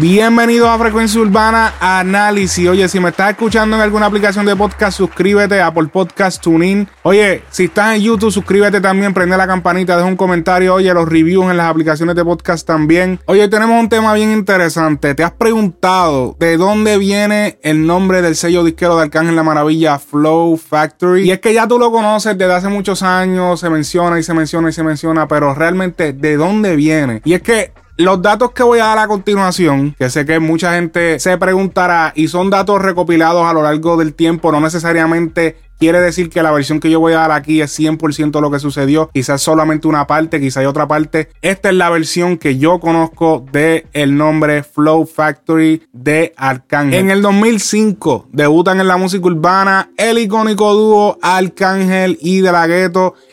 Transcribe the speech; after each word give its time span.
Bienvenidos 0.00 0.68
a 0.68 0.78
Frecuencia 0.78 1.20
Urbana 1.20 1.74
Análisis. 1.80 2.68
Oye, 2.68 2.88
si 2.88 3.00
me 3.00 3.08
estás 3.08 3.30
escuchando 3.30 3.74
en 3.74 3.82
alguna 3.82 4.06
aplicación 4.06 4.46
de 4.46 4.54
podcast, 4.54 4.96
suscríbete 4.96 5.60
a 5.60 5.66
Apple 5.66 5.88
Podcast 5.88 6.40
TuneIn. 6.40 6.86
Oye, 7.02 7.42
si 7.50 7.64
estás 7.64 7.96
en 7.96 8.02
YouTube, 8.02 8.30
suscríbete 8.30 8.80
también, 8.80 9.12
prende 9.12 9.36
la 9.36 9.48
campanita, 9.48 9.96
deja 9.96 10.06
un 10.06 10.14
comentario. 10.14 10.74
Oye, 10.74 10.94
los 10.94 11.08
reviews 11.08 11.50
en 11.50 11.56
las 11.56 11.68
aplicaciones 11.68 12.14
de 12.14 12.24
podcast 12.24 12.64
también. 12.64 13.18
Oye, 13.26 13.48
tenemos 13.48 13.80
un 13.80 13.88
tema 13.88 14.14
bien 14.14 14.30
interesante. 14.30 15.16
¿Te 15.16 15.24
has 15.24 15.32
preguntado 15.32 16.36
de 16.38 16.56
dónde 16.56 16.96
viene 16.96 17.58
el 17.62 17.84
nombre 17.84 18.22
del 18.22 18.36
sello 18.36 18.62
disquero 18.62 18.94
de 18.94 19.02
Arcángel 19.02 19.34
La 19.34 19.42
Maravilla, 19.42 19.98
Flow 19.98 20.56
Factory? 20.58 21.24
Y 21.24 21.32
es 21.32 21.40
que 21.40 21.52
ya 21.52 21.66
tú 21.66 21.76
lo 21.76 21.90
conoces 21.90 22.38
desde 22.38 22.54
hace 22.54 22.68
muchos 22.68 23.02
años, 23.02 23.58
se 23.58 23.68
menciona 23.68 24.16
y 24.20 24.22
se 24.22 24.32
menciona 24.32 24.68
y 24.68 24.72
se 24.72 24.84
menciona, 24.84 25.26
pero 25.26 25.56
realmente, 25.56 26.12
¿de 26.12 26.36
dónde 26.36 26.76
viene? 26.76 27.20
Y 27.24 27.32
es 27.34 27.42
que 27.42 27.72
los 27.98 28.22
datos 28.22 28.52
que 28.52 28.62
voy 28.62 28.78
a 28.78 28.86
dar 28.86 28.98
a 28.98 29.08
continuación, 29.08 29.94
que 29.98 30.08
sé 30.08 30.24
que 30.24 30.38
mucha 30.38 30.74
gente 30.74 31.18
se 31.18 31.36
preguntará 31.36 32.12
y 32.14 32.28
son 32.28 32.48
datos 32.48 32.80
recopilados 32.80 33.44
a 33.44 33.52
lo 33.52 33.62
largo 33.62 33.96
del 33.96 34.14
tiempo, 34.14 34.52
no 34.52 34.60
necesariamente 34.60 35.56
quiere 35.78 36.00
decir 36.00 36.28
que 36.28 36.42
la 36.42 36.50
versión 36.50 36.80
que 36.80 36.90
yo 36.90 37.00
voy 37.00 37.12
a 37.12 37.18
dar 37.18 37.32
aquí 37.32 37.60
es 37.60 37.78
100% 37.78 38.40
lo 38.40 38.50
que 38.50 38.58
sucedió, 38.58 39.10
quizás 39.12 39.40
solamente 39.40 39.88
una 39.88 40.06
parte, 40.06 40.40
quizás 40.40 40.58
hay 40.58 40.66
otra 40.66 40.88
parte. 40.88 41.28
Esta 41.40 41.70
es 41.70 41.74
la 41.74 41.90
versión 41.90 42.36
que 42.36 42.58
yo 42.58 42.80
conozco 42.80 43.44
de 43.52 43.86
el 43.92 44.16
nombre 44.16 44.62
Flow 44.62 45.06
Factory 45.06 45.82
de 45.92 46.34
Arcángel. 46.36 47.00
En 47.00 47.10
el 47.10 47.22
2005 47.22 48.28
debutan 48.32 48.80
en 48.80 48.88
la 48.88 48.96
música 48.96 49.26
urbana 49.26 49.90
el 49.96 50.18
icónico 50.18 50.74
dúo 50.74 51.18
Arcángel 51.22 52.18
y 52.20 52.40
De 52.40 52.52
La 52.52 52.66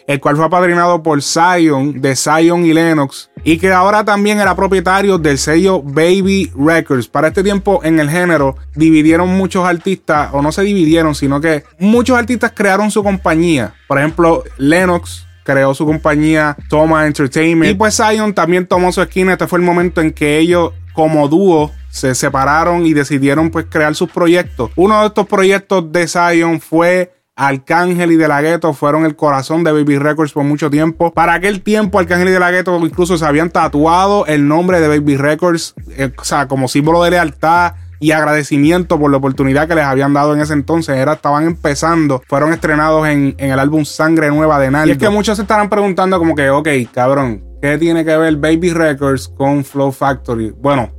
el 0.08 0.20
cual 0.20 0.36
fue 0.36 0.46
apadrinado 0.46 1.02
por 1.02 1.22
Zion, 1.22 2.02
de 2.02 2.16
Zion 2.16 2.66
y 2.66 2.74
Lennox 2.74 3.30
y 3.44 3.58
que 3.58 3.72
ahora 3.72 4.04
también 4.04 4.40
era 4.40 4.56
propietario 4.56 5.18
del 5.18 5.38
sello 5.38 5.82
Baby 5.82 6.52
Records. 6.58 7.08
Para 7.08 7.28
este 7.28 7.44
tiempo 7.44 7.82
en 7.84 8.00
el 8.00 8.10
género 8.10 8.58
dividieron 8.76 9.30
muchos 9.30 9.66
artistas, 9.66 10.30
o 10.34 10.42
no 10.42 10.52
se 10.52 10.64
dividieron, 10.64 11.14
sino 11.14 11.40
que 11.40 11.64
muchos 11.80 12.18
artistas 12.18 12.54
crearon 12.56 12.90
su 12.90 13.04
compañía. 13.04 13.76
Por 13.88 14.00
ejemplo, 14.00 14.44
Lennox 14.58 15.28
creó 15.44 15.76
su 15.76 15.86
compañía 15.86 16.58
Toma 16.70 17.06
Entertainment. 17.06 17.72
Y 17.72 17.76
pues 17.76 17.96
Zion 17.96 18.34
también 18.34 18.66
tomó 18.66 18.92
su 18.92 19.04
esquina. 19.04 19.34
Este 19.34 19.46
fue 19.46 19.60
el 19.60 19.66
momento 19.66 20.02
en 20.02 20.12
que 20.12 20.40
ellos 20.40 20.74
como 20.94 21.28
dúo 21.28 21.72
se 21.90 22.16
separaron 22.16 22.86
y 22.86 22.94
decidieron 22.94 23.52
pues 23.52 23.68
crear 23.70 23.94
sus 23.94 24.10
proyectos. 24.10 24.72
Uno 24.76 25.02
de 25.02 25.08
estos 25.08 25.28
proyectos 25.28 25.92
de 25.92 26.08
Zion 26.08 26.60
fue 26.60 27.14
Arcángel 27.36 28.14
y 28.14 28.16
De 28.16 28.28
La 28.28 28.42
Ghetto 28.42 28.74
fueron 28.74 29.06
el 29.06 29.16
corazón 29.16 29.64
de 29.64 29.72
Baby 29.74 29.98
Records 29.98 30.32
por 30.32 30.46
mucho 30.46 30.70
tiempo. 30.70 31.12
Para 31.14 31.34
aquel 31.34 31.62
tiempo, 31.62 32.00
Arcángel 32.00 32.30
y 32.30 32.32
De 32.32 32.40
La 32.40 32.52
Ghetto 32.52 32.78
incluso 32.80 33.18
se 33.18 33.26
habían 33.26 33.50
tatuado 33.50 34.26
el 34.26 34.48
nombre 34.48 34.80
de 34.80 34.88
Baby 34.88 35.18
Records, 35.18 35.76
eh, 35.98 36.12
o 36.18 36.24
sea, 36.24 36.48
como 36.48 36.68
símbolo 36.68 37.04
de 37.04 37.12
lealtad 37.12 37.74
y 38.00 38.12
agradecimiento 38.12 39.00
por 39.00 39.12
la 39.12 39.18
oportunidad 39.18 39.68
que 39.68 39.76
les 39.76 39.84
habían 39.84 40.14
dado 40.14 40.34
en 40.34 40.42
ese 40.42 40.54
entonces. 40.54 40.96
Era, 40.96 41.14
estaban 41.14 41.46
empezando, 41.46 42.22
fueron 42.28 42.54
estrenados 42.54 43.08
en, 43.08 43.36
el 43.38 43.60
álbum 43.60 43.84
Sangre 43.84 44.30
Nueva 44.30 44.60
de 44.60 44.72
Naldo. 44.72 44.90
Y 44.90 44.92
es 44.94 44.98
que 44.98 45.10
muchos 45.10 45.36
se 45.36 45.42
estarán 45.42 45.70
preguntando 45.70 46.18
como 46.18 46.36
que, 46.36 46.50
ok, 46.50 46.70
cabrón, 46.94 47.44
¿qué 47.62 47.78
tiene 47.78 48.06
que 48.06 48.16
ver 48.16 48.38
Baby 48.38 48.72
Records 48.72 49.28
con 49.28 49.66
Flow 49.66 49.92
Factory? 49.92 50.54
Bueno, 50.58 50.90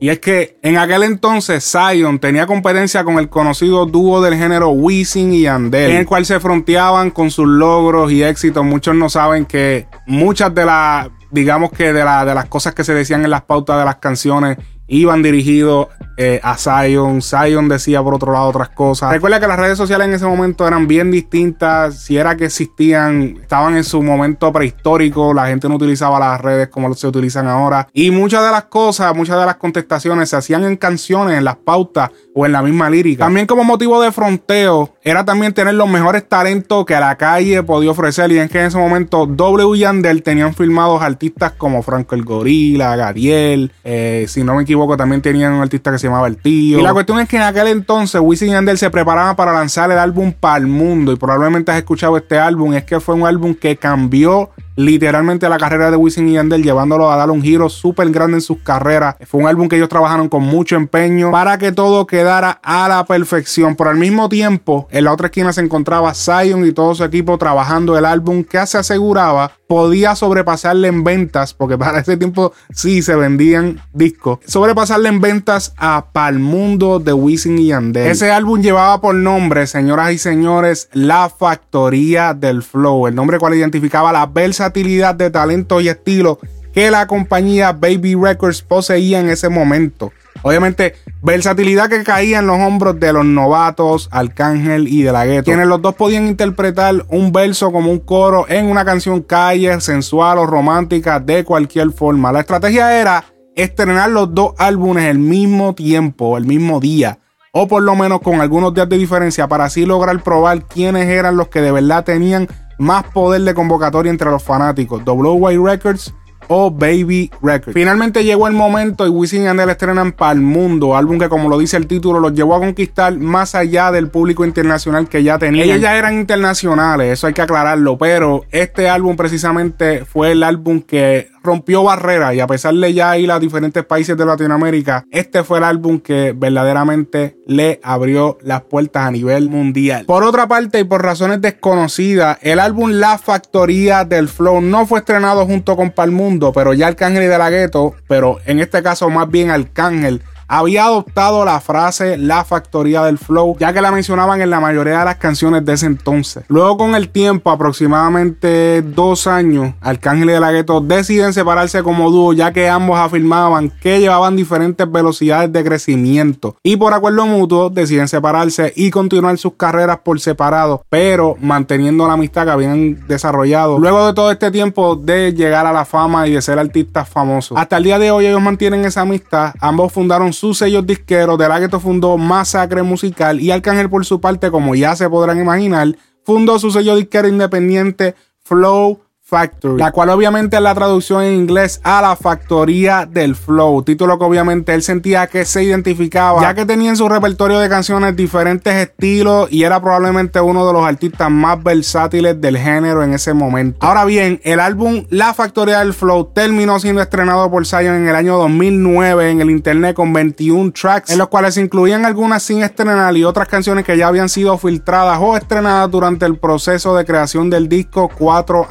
Y 0.00 0.08
es 0.08 0.18
que 0.18 0.58
en 0.62 0.78
aquel 0.78 1.02
entonces 1.02 1.64
Zion 1.70 2.18
tenía 2.18 2.46
competencia 2.46 3.04
con 3.04 3.18
el 3.18 3.28
conocido 3.28 3.86
dúo 3.86 4.20
del 4.22 4.34
género 4.36 4.70
Wisin 4.70 5.32
y 5.32 5.42
Yandel, 5.42 5.90
en 5.90 5.96
el 5.98 6.06
cual 6.06 6.24
se 6.24 6.40
fronteaban 6.40 7.10
con 7.10 7.30
sus 7.30 7.46
logros 7.46 8.10
y 8.12 8.22
éxitos. 8.22 8.64
Muchos 8.64 8.94
no 8.94 9.08
saben 9.08 9.46
que 9.46 9.86
muchas 10.06 10.54
de 10.54 10.64
las, 10.64 11.08
digamos 11.30 11.70
que 11.72 11.92
de, 11.92 12.00
de 12.00 12.34
las 12.34 12.46
cosas 12.46 12.74
que 12.74 12.84
se 12.84 12.94
decían 12.94 13.24
en 13.24 13.30
las 13.30 13.42
pautas 13.42 13.78
de 13.78 13.84
las 13.84 13.96
canciones 13.96 14.58
iban 14.86 15.22
dirigidos 15.22 15.88
eh, 16.22 16.38
a 16.42 16.58
Zion. 16.58 17.22
Zion 17.22 17.66
decía 17.66 18.02
por 18.02 18.12
otro 18.12 18.30
lado 18.30 18.48
otras 18.48 18.68
cosas. 18.68 19.10
Recuerda 19.10 19.40
que 19.40 19.46
las 19.46 19.58
redes 19.58 19.78
sociales 19.78 20.06
en 20.06 20.12
ese 20.12 20.26
momento 20.26 20.68
eran 20.68 20.86
bien 20.86 21.10
distintas. 21.10 22.02
Si 22.02 22.18
era 22.18 22.36
que 22.36 22.44
existían, 22.44 23.38
estaban 23.40 23.74
en 23.74 23.84
su 23.84 24.02
momento 24.02 24.52
prehistórico. 24.52 25.32
La 25.32 25.46
gente 25.46 25.66
no 25.66 25.76
utilizaba 25.76 26.20
las 26.20 26.38
redes 26.38 26.68
como 26.68 26.92
se 26.92 27.06
utilizan 27.06 27.46
ahora. 27.48 27.88
Y 27.94 28.10
muchas 28.10 28.44
de 28.44 28.50
las 28.50 28.64
cosas, 28.64 29.16
muchas 29.16 29.40
de 29.40 29.46
las 29.46 29.56
contestaciones 29.56 30.28
se 30.28 30.36
hacían 30.36 30.64
en 30.64 30.76
canciones, 30.76 31.38
en 31.38 31.44
las 31.44 31.56
pautas 31.56 32.10
o 32.34 32.44
en 32.44 32.52
la 32.52 32.60
misma 32.60 32.90
lírica. 32.90 33.24
También 33.24 33.46
como 33.46 33.64
motivo 33.64 34.02
de 34.02 34.12
fronteo 34.12 34.96
era 35.02 35.24
también 35.24 35.54
tener 35.54 35.72
los 35.72 35.88
mejores 35.88 36.28
talentos 36.28 36.84
que 36.84 37.00
la 37.00 37.16
calle 37.16 37.62
podía 37.62 37.92
ofrecer. 37.92 38.30
Y 38.30 38.36
es 38.36 38.50
que 38.50 38.60
en 38.60 38.66
ese 38.66 38.76
momento 38.76 39.24
W 39.24 39.78
Yandel 39.78 40.22
tenían 40.22 40.52
filmados 40.54 41.00
artistas 41.00 41.52
como 41.52 41.82
Franco 41.82 42.14
el 42.14 42.24
Gorila, 42.24 42.94
Gariel, 42.94 43.72
eh, 43.84 44.26
si 44.28 44.44
no 44.44 44.54
me 44.56 44.64
equivoco 44.64 44.98
también 44.98 45.22
tenían 45.22 45.54
un 45.54 45.62
artista 45.62 45.90
que 45.90 45.98
se 45.98 46.09
El 46.26 46.36
Tío. 46.36 46.78
Y 46.78 46.82
la 46.82 46.92
cuestión 46.92 47.20
es 47.20 47.28
que 47.28 47.36
en 47.36 47.42
aquel 47.42 47.68
entonces 47.68 48.20
Wisin 48.20 48.48
y 48.48 48.52
Yandel 48.52 48.78
se 48.78 48.90
preparaban 48.90 49.36
para 49.36 49.52
lanzar 49.52 49.90
el 49.90 49.98
álbum 49.98 50.32
para 50.32 50.58
el 50.58 50.66
mundo. 50.66 51.12
Y 51.12 51.16
probablemente 51.16 51.72
has 51.72 51.78
escuchado 51.78 52.16
este 52.16 52.38
álbum. 52.38 52.74
Es 52.74 52.84
que 52.84 53.00
fue 53.00 53.14
un 53.14 53.26
álbum 53.26 53.54
que 53.54 53.76
cambió 53.76 54.50
literalmente 54.76 55.48
la 55.48 55.58
carrera 55.58 55.90
de 55.90 55.96
Wisin 55.96 56.28
y 56.28 56.32
Yandel, 56.32 56.62
llevándolo 56.62 57.10
a 57.10 57.16
dar 57.16 57.30
un 57.30 57.42
giro 57.42 57.68
súper 57.68 58.10
grande 58.10 58.38
en 58.38 58.40
sus 58.40 58.58
carreras. 58.58 59.16
Fue 59.26 59.40
un 59.40 59.46
álbum 59.46 59.68
que 59.68 59.76
ellos 59.76 59.88
trabajaron 59.88 60.28
con 60.28 60.42
mucho 60.42 60.76
empeño 60.76 61.30
para 61.30 61.58
que 61.58 61.72
todo 61.72 62.06
quedara 62.06 62.60
a 62.62 62.88
la 62.88 63.04
perfección. 63.04 63.76
Pero 63.76 63.90
al 63.90 63.96
mismo 63.96 64.28
tiempo, 64.28 64.88
en 64.90 65.04
la 65.04 65.12
otra 65.12 65.26
esquina 65.26 65.52
se 65.52 65.60
encontraba 65.60 66.14
Zion 66.14 66.66
y 66.66 66.72
todo 66.72 66.94
su 66.94 67.04
equipo 67.04 67.36
trabajando 67.38 67.96
el 67.98 68.04
álbum 68.04 68.44
que 68.44 68.66
se 68.66 68.78
aseguraba 68.78 69.52
podía 69.70 70.16
sobrepasarle 70.16 70.88
en 70.88 71.04
ventas, 71.04 71.54
porque 71.54 71.78
para 71.78 72.00
ese 72.00 72.16
tiempo 72.16 72.52
sí 72.74 73.02
se 73.02 73.14
vendían 73.14 73.80
discos, 73.92 74.40
sobrepasarle 74.44 75.08
en 75.08 75.20
ventas 75.20 75.74
a 75.76 76.06
Palmundo 76.12 76.98
de 76.98 77.12
Wisin 77.12 77.56
y 77.56 77.68
Yandel. 77.68 78.08
Ese 78.08 78.32
álbum 78.32 78.60
llevaba 78.60 79.00
por 79.00 79.14
nombre, 79.14 79.68
señoras 79.68 80.10
y 80.10 80.18
señores, 80.18 80.88
La 80.92 81.28
Factoría 81.28 82.34
del 82.34 82.64
Flow, 82.64 83.06
el 83.06 83.14
nombre 83.14 83.38
cual 83.38 83.54
identificaba 83.54 84.12
la 84.12 84.26
versatilidad 84.26 85.14
de 85.14 85.30
talento 85.30 85.80
y 85.80 85.88
estilo 85.88 86.40
que 86.74 86.90
la 86.90 87.06
compañía 87.06 87.70
Baby 87.70 88.16
Records 88.16 88.62
poseía 88.62 89.20
en 89.20 89.28
ese 89.28 89.50
momento. 89.50 90.12
Obviamente, 90.42 90.94
versatilidad 91.22 91.90
que 91.90 92.02
caía 92.02 92.38
en 92.38 92.46
los 92.46 92.58
hombros 92.58 92.98
de 92.98 93.12
los 93.12 93.24
novatos, 93.24 94.08
Arcángel 94.10 94.88
y 94.88 95.02
de 95.02 95.12
la 95.12 95.26
Gueto, 95.26 95.44
quienes 95.44 95.66
los 95.66 95.82
dos 95.82 95.94
podían 95.94 96.26
interpretar 96.26 97.04
un 97.08 97.32
verso 97.32 97.72
como 97.72 97.90
un 97.90 97.98
coro 97.98 98.46
en 98.48 98.66
una 98.66 98.84
canción 98.84 99.20
calle, 99.20 99.80
sensual 99.80 100.38
o 100.38 100.46
romántica 100.46 101.20
de 101.20 101.44
cualquier 101.44 101.90
forma. 101.90 102.32
La 102.32 102.40
estrategia 102.40 102.98
era 102.98 103.24
estrenar 103.54 104.10
los 104.10 104.34
dos 104.34 104.54
álbumes 104.58 105.04
el 105.04 105.18
mismo 105.18 105.74
tiempo, 105.74 106.38
el 106.38 106.46
mismo 106.46 106.80
día, 106.80 107.18
o 107.52 107.68
por 107.68 107.82
lo 107.82 107.94
menos 107.94 108.20
con 108.20 108.40
algunos 108.40 108.72
días 108.72 108.88
de 108.88 108.96
diferencia 108.96 109.46
para 109.48 109.64
así 109.64 109.84
lograr 109.84 110.22
probar 110.22 110.64
quiénes 110.66 111.08
eran 111.08 111.36
los 111.36 111.48
que 111.48 111.60
de 111.60 111.72
verdad 111.72 112.04
tenían 112.04 112.48
más 112.78 113.04
poder 113.04 113.42
de 113.42 113.52
convocatoria 113.52 114.10
entre 114.10 114.30
los 114.30 114.42
fanáticos. 114.42 115.02
WY 115.04 115.58
Records 115.58 116.14
o 116.52 116.68
Baby 116.68 117.30
Records. 117.40 117.72
Finalmente 117.72 118.24
llegó 118.24 118.48
el 118.48 118.54
momento 118.54 119.06
y 119.06 119.08
Wisin 119.08 119.42
y 119.42 119.44
Yandel 119.44 119.70
estrenan 119.70 120.10
para 120.10 120.32
el 120.32 120.40
mundo, 120.40 120.96
álbum 120.96 121.16
que 121.16 121.28
como 121.28 121.48
lo 121.48 121.56
dice 121.56 121.76
el 121.76 121.86
título 121.86 122.18
los 122.18 122.34
llevó 122.34 122.56
a 122.56 122.58
conquistar 122.58 123.16
más 123.16 123.54
allá 123.54 123.92
del 123.92 124.08
público 124.08 124.44
internacional 124.44 125.08
que 125.08 125.22
ya 125.22 125.38
tenían. 125.38 125.68
Ellos 125.68 125.80
ya 125.80 125.96
eran 125.96 126.14
internacionales, 126.14 127.12
eso 127.12 127.28
hay 127.28 127.34
que 127.34 127.42
aclararlo, 127.42 127.96
pero 127.98 128.44
este 128.50 128.88
álbum 128.88 129.16
precisamente 129.16 130.04
fue 130.04 130.32
el 130.32 130.42
álbum 130.42 130.82
que 130.82 131.28
rompió 131.42 131.82
barreras 131.82 132.34
y 132.34 132.40
a 132.40 132.46
pesar 132.46 132.74
de 132.74 132.92
ya 132.92 133.16
ir 133.16 133.30
a 133.30 133.38
diferentes 133.38 133.84
países 133.84 134.16
de 134.16 134.24
Latinoamérica, 134.26 135.04
este 135.10 135.44
fue 135.44 135.58
el 135.58 135.64
álbum 135.64 136.00
que 136.00 136.34
verdaderamente 136.36 137.36
le 137.46 137.80
abrió 137.82 138.38
las 138.42 138.62
puertas 138.62 139.06
a 139.06 139.10
nivel 139.10 139.48
mundial. 139.48 140.06
Por 140.06 140.24
otra 140.24 140.46
parte 140.48 140.80
y 140.80 140.84
por 140.84 141.02
razones 141.02 141.40
desconocidas, 141.40 142.38
el 142.42 142.60
álbum 142.60 142.90
La 142.90 143.18
Factoría 143.18 144.04
del 144.04 144.28
Flow 144.28 144.60
no 144.60 144.86
fue 144.86 145.00
estrenado 145.00 145.46
junto 145.46 145.76
con 145.76 145.90
Palmundo, 145.90 146.52
pero 146.52 146.74
ya 146.74 146.86
Arcángel 146.88 147.24
y 147.24 147.26
De 147.26 147.38
La 147.38 147.50
Ghetto, 147.50 147.94
pero 148.08 148.38
en 148.46 148.60
este 148.60 148.82
caso 148.82 149.10
más 149.10 149.30
bien 149.30 149.50
Arcángel 149.50 150.22
había 150.50 150.84
adoptado 150.84 151.44
la 151.44 151.60
frase 151.60 152.18
la 152.18 152.44
factoría 152.44 153.04
del 153.04 153.18
flow, 153.18 153.56
ya 153.58 153.72
que 153.72 153.80
la 153.80 153.92
mencionaban 153.92 154.40
en 154.40 154.50
la 154.50 154.58
mayoría 154.58 154.98
de 154.98 155.04
las 155.04 155.16
canciones 155.16 155.64
de 155.64 155.74
ese 155.74 155.86
entonces. 155.86 156.44
Luego 156.48 156.76
con 156.76 156.96
el 156.96 157.08
tiempo, 157.08 157.50
aproximadamente 157.50 158.82
dos 158.82 159.28
años, 159.28 159.74
Arcángel 159.80 160.30
y 160.30 160.32
De 160.32 160.40
La 160.40 160.50
Ghetto 160.50 160.80
deciden 160.80 161.32
separarse 161.32 161.84
como 161.84 162.10
dúo, 162.10 162.32
ya 162.32 162.52
que 162.52 162.68
ambos 162.68 162.98
afirmaban 162.98 163.70
que 163.80 164.00
llevaban 164.00 164.34
diferentes 164.34 164.90
velocidades 164.90 165.52
de 165.52 165.62
crecimiento 165.62 166.56
y 166.64 166.76
por 166.76 166.94
acuerdo 166.94 167.26
mutuo 167.26 167.70
deciden 167.70 168.08
separarse 168.08 168.72
y 168.74 168.90
continuar 168.90 169.38
sus 169.38 169.54
carreras 169.54 169.98
por 169.98 170.18
separado, 170.18 170.84
pero 170.90 171.36
manteniendo 171.40 172.08
la 172.08 172.14
amistad 172.14 172.44
que 172.44 172.50
habían 172.50 173.06
desarrollado 173.06 173.78
luego 173.78 174.08
de 174.08 174.14
todo 174.14 174.32
este 174.32 174.50
tiempo 174.50 174.96
de 174.96 175.32
llegar 175.32 175.66
a 175.66 175.72
la 175.72 175.84
fama 175.84 176.26
y 176.26 176.32
de 176.32 176.42
ser 176.42 176.58
artistas 176.58 177.08
famosos. 177.08 177.56
Hasta 177.56 177.76
el 177.76 177.84
día 177.84 178.00
de 178.00 178.10
hoy 178.10 178.26
ellos 178.26 178.42
mantienen 178.42 178.84
esa 178.84 179.02
amistad, 179.02 179.54
ambos 179.60 179.92
fundaron 179.92 180.32
sus 180.40 180.56
sellos 180.56 180.86
disqueros, 180.86 181.38
De 181.38 181.46
La 181.46 181.58
Ghetto 181.58 181.78
fundó 181.80 182.16
Masacre 182.16 182.82
Musical 182.82 183.40
y 183.40 183.50
Arcángel 183.50 183.90
por 183.90 184.06
su 184.06 184.22
parte, 184.22 184.50
como 184.50 184.74
ya 184.74 184.96
se 184.96 185.06
podrán 185.10 185.38
imaginar, 185.38 185.94
fundó 186.24 186.58
su 186.58 186.70
sello 186.70 186.96
disquero 186.96 187.28
independiente 187.28 188.14
Flow 188.38 189.02
Factory, 189.30 189.78
la 189.78 189.92
cual 189.92 190.10
obviamente 190.10 190.56
es 190.56 190.62
la 190.62 190.74
traducción 190.74 191.22
en 191.22 191.34
inglés 191.34 191.80
a 191.84 192.02
la 192.02 192.16
factoría 192.16 193.06
del 193.06 193.36
flow, 193.36 193.82
título 193.84 194.18
que 194.18 194.24
obviamente 194.24 194.74
él 194.74 194.82
sentía 194.82 195.28
que 195.28 195.44
se 195.44 195.62
identificaba, 195.62 196.42
ya 196.42 196.52
que 196.52 196.66
tenía 196.66 196.90
en 196.90 196.96
su 196.96 197.08
repertorio 197.08 197.60
de 197.60 197.68
canciones 197.68 198.16
diferentes 198.16 198.74
estilos 198.74 199.46
y 199.52 199.62
era 199.62 199.80
probablemente 199.80 200.40
uno 200.40 200.66
de 200.66 200.72
los 200.72 200.84
artistas 200.84 201.30
más 201.30 201.62
versátiles 201.62 202.40
del 202.40 202.58
género 202.58 203.04
en 203.04 203.14
ese 203.14 203.32
momento. 203.32 203.86
Ahora 203.86 204.04
bien, 204.04 204.40
el 204.42 204.58
álbum 204.58 205.04
La 205.10 205.32
Factoría 205.32 205.78
del 205.78 205.94
Flow 205.94 206.32
terminó 206.34 206.80
siendo 206.80 207.00
estrenado 207.00 207.48
por 207.52 207.66
Zion 207.66 207.94
en 207.94 208.08
el 208.08 208.16
año 208.16 208.36
2009 208.36 209.30
en 209.30 209.40
el 209.40 209.50
internet 209.50 209.94
con 209.94 210.12
21 210.12 210.72
tracks, 210.72 211.10
en 211.10 211.18
los 211.18 211.28
cuales 211.28 211.54
se 211.54 211.60
incluían 211.60 212.04
algunas 212.04 212.42
sin 212.42 212.64
estrenar 212.64 213.16
y 213.16 213.22
otras 213.22 213.46
canciones 213.46 213.84
que 213.84 213.96
ya 213.96 214.08
habían 214.08 214.28
sido 214.28 214.58
filtradas 214.58 215.18
o 215.20 215.36
estrenadas 215.36 215.88
durante 215.88 216.26
el 216.26 216.36
proceso 216.36 216.96
de 216.96 217.04
creación 217.04 217.48
del 217.48 217.68
disco 217.68 218.10
cuatro 218.18 218.66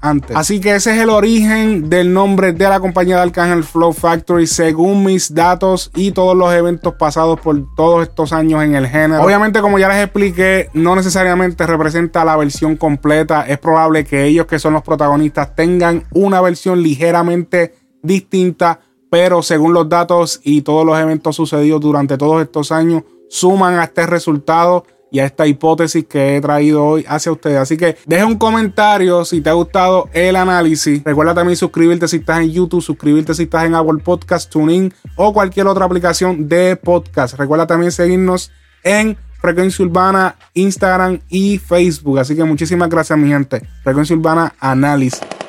antes. 0.00 0.36
Así 0.36 0.60
que 0.60 0.74
ese 0.74 0.94
es 0.94 1.00
el 1.00 1.10
origen 1.10 1.88
del 1.88 2.12
nombre 2.12 2.52
de 2.52 2.68
la 2.68 2.80
compañía 2.80 3.16
de 3.16 3.22
Arcángel 3.22 3.64
Flow 3.64 3.92
Factory, 3.92 4.46
según 4.46 5.04
mis 5.04 5.34
datos 5.34 5.90
y 5.94 6.12
todos 6.12 6.36
los 6.36 6.52
eventos 6.52 6.94
pasados 6.94 7.40
por 7.40 7.74
todos 7.74 8.02
estos 8.02 8.32
años 8.32 8.62
en 8.62 8.74
el 8.74 8.86
género. 8.86 9.22
Obviamente, 9.22 9.60
como 9.60 9.78
ya 9.78 9.88
les 9.88 10.04
expliqué, 10.04 10.70
no 10.74 10.96
necesariamente 10.96 11.66
representa 11.66 12.24
la 12.24 12.36
versión 12.36 12.76
completa. 12.76 13.46
Es 13.46 13.58
probable 13.58 14.04
que 14.04 14.24
ellos, 14.24 14.46
que 14.46 14.58
son 14.58 14.74
los 14.74 14.82
protagonistas, 14.82 15.54
tengan 15.54 16.04
una 16.12 16.40
versión 16.40 16.82
ligeramente 16.82 17.74
distinta, 18.02 18.80
pero 19.10 19.42
según 19.42 19.72
los 19.72 19.88
datos 19.88 20.40
y 20.44 20.62
todos 20.62 20.86
los 20.86 20.98
eventos 20.98 21.36
sucedidos 21.36 21.80
durante 21.80 22.16
todos 22.16 22.42
estos 22.42 22.72
años, 22.72 23.02
suman 23.28 23.78
a 23.78 23.84
este 23.84 24.06
resultado 24.06 24.84
y 25.10 25.18
a 25.18 25.26
esta 25.26 25.46
hipótesis 25.46 26.04
que 26.04 26.36
he 26.36 26.40
traído 26.40 26.84
hoy 26.84 27.04
hacia 27.08 27.32
ustedes. 27.32 27.58
Así 27.58 27.76
que 27.76 27.96
deja 28.06 28.26
un 28.26 28.38
comentario 28.38 29.24
si 29.24 29.40
te 29.40 29.50
ha 29.50 29.54
gustado 29.54 30.08
el 30.12 30.36
análisis. 30.36 31.02
Recuerda 31.04 31.34
también 31.34 31.56
suscribirte 31.56 32.08
si 32.08 32.16
estás 32.16 32.40
en 32.40 32.50
YouTube, 32.50 32.82
suscribirte 32.82 33.34
si 33.34 33.44
estás 33.44 33.64
en 33.64 33.74
Apple 33.74 34.02
Podcast, 34.02 34.50
TuneIn 34.50 34.92
o 35.16 35.32
cualquier 35.32 35.66
otra 35.66 35.84
aplicación 35.84 36.48
de 36.48 36.76
podcast. 36.76 37.38
Recuerda 37.38 37.66
también 37.66 37.92
seguirnos 37.92 38.50
en 38.82 39.16
Frecuencia 39.40 39.84
Urbana, 39.84 40.36
Instagram 40.54 41.20
y 41.28 41.58
Facebook. 41.58 42.18
Así 42.18 42.36
que 42.36 42.44
muchísimas 42.44 42.88
gracias, 42.88 43.18
mi 43.18 43.28
gente. 43.28 43.62
Frecuencia 43.82 44.14
Urbana 44.14 44.54
Análisis. 44.60 45.39